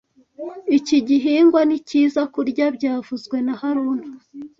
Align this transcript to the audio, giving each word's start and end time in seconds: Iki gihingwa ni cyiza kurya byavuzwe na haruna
Iki 0.77 0.97
gihingwa 1.07 1.61
ni 1.69 1.77
cyiza 1.87 2.21
kurya 2.33 2.65
byavuzwe 2.75 3.37
na 3.45 3.53
haruna 3.61 4.07